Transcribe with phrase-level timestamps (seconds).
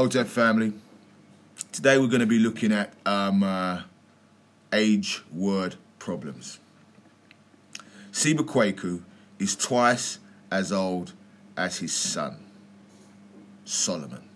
[0.00, 0.72] Hotep family.
[1.72, 3.82] Today we're going to be looking at um, uh,
[4.72, 6.58] age word problems.
[8.10, 9.02] Siba Kwaku
[9.38, 10.18] is twice
[10.50, 11.12] as old
[11.54, 12.38] as his son,
[13.66, 14.26] Solomon.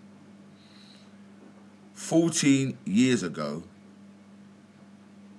[1.95, 3.63] 14 years ago,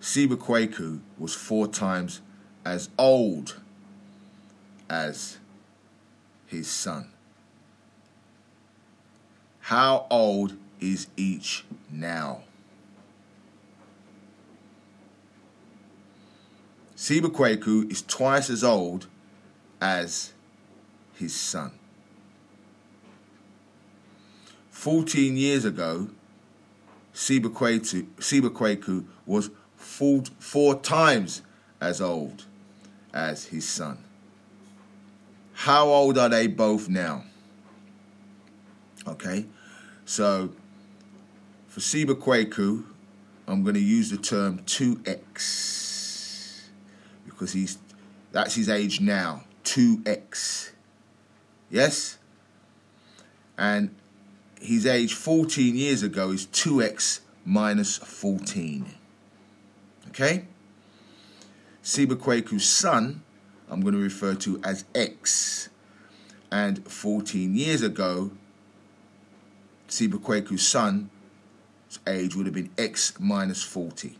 [0.00, 2.20] Siba Kwaku was four times
[2.64, 3.60] as old
[4.90, 5.38] as
[6.48, 7.12] his son.
[9.66, 12.42] How old is each now?
[16.96, 19.08] Siba Kwaku is twice as old
[19.80, 20.32] as
[21.16, 21.72] his son.
[24.70, 26.10] 14 years ago,
[27.12, 31.42] Siba Kwaku, was four, four times
[31.80, 32.44] as old
[33.12, 33.98] as his son.
[35.54, 37.24] How old are they both now?
[39.26, 39.46] Okay,
[40.04, 40.50] so
[41.66, 42.84] for Siba Kwaku,
[43.48, 46.62] I'm going to use the term 2x
[47.24, 47.78] because he's
[48.30, 50.70] that's his age now, 2x.
[51.70, 52.18] Yes?
[53.58, 53.96] And
[54.60, 58.86] his age 14 years ago is 2x minus 14.
[60.08, 60.44] Okay?
[61.82, 63.24] Siba Kwaku's son,
[63.68, 65.68] I'm going to refer to as x.
[66.52, 68.30] And 14 years ago,
[69.96, 71.08] Siba Kwaku's son's
[72.06, 74.18] age would have been x minus 40.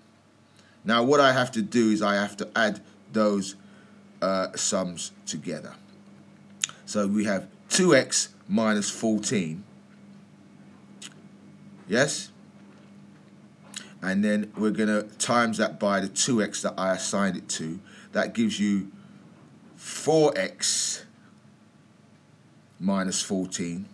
[0.87, 2.81] Now, what I have to do is I have to add
[3.13, 3.57] those
[4.23, 5.75] uh, sums together.
[6.87, 9.63] So we have 2x minus 14.
[11.87, 12.31] Yes?
[14.01, 17.81] And then we're going to times that by the 2x that I assigned it to.
[18.13, 18.91] That gives you
[19.79, 21.03] 4x
[22.81, 23.91] minus 14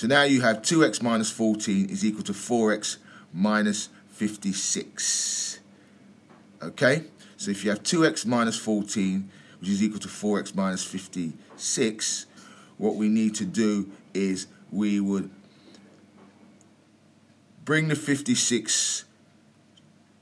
[0.00, 2.96] so now you have 2x minus 14 is equal to 4x
[3.34, 5.60] minus 56.
[6.62, 7.04] Okay?
[7.36, 9.28] So if you have 2x minus 14,
[9.60, 12.24] which is equal to 4x minus 56,
[12.78, 15.28] what we need to do is we would
[17.66, 19.04] bring the 56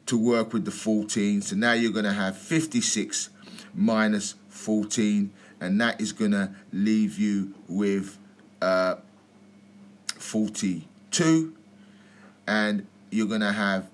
[0.07, 1.41] to work with the 14.
[1.41, 3.31] So now you're going to have 56
[3.77, 5.31] minus 14,
[5.61, 8.19] and that is going to leave you with
[8.61, 8.97] uh,
[10.19, 11.55] 42
[12.47, 13.89] and you're going to have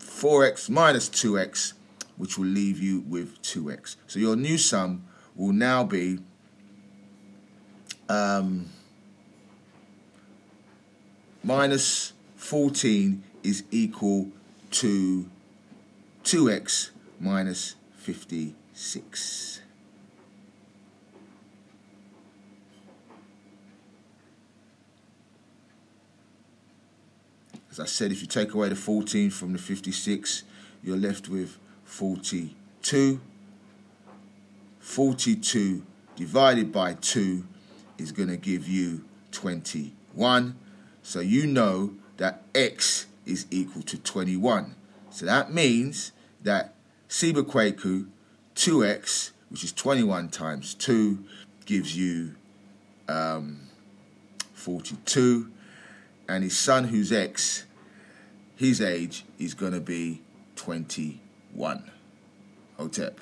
[0.00, 1.74] 4x minus 2x
[2.16, 3.96] which will leave you with 2x.
[4.06, 5.04] So your new sum
[5.34, 6.18] will now be
[8.10, 8.68] um,
[11.42, 14.28] minus 14 is equal
[14.72, 15.30] to
[16.24, 19.60] 2x minus 56.
[27.70, 30.44] As I said, if you take away the 14 from the 56,
[30.82, 33.20] you're left with 42.
[34.80, 35.82] 42
[36.16, 37.44] divided by 2
[37.98, 40.56] is going to give you 21.
[41.02, 44.74] So you know that x is equal to 21.
[45.10, 46.74] So that means that
[47.08, 48.08] Siba Kwaku
[48.56, 51.24] 2x, which is 21 times 2,
[51.66, 52.34] gives you
[53.08, 53.60] um,
[54.54, 55.50] 42
[56.30, 57.64] and his son, who's X,
[58.56, 60.22] his age is going to be
[60.56, 61.90] 21.
[62.76, 63.20] Hotep.